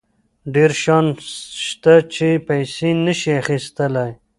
ډېر 0.53 0.71
شیان 0.81 1.05
شته 1.65 1.95
چې 2.13 2.27
پیسې 2.47 2.89
یې 2.93 2.99
نشي 3.05 3.31
اخیستلی. 3.41 4.11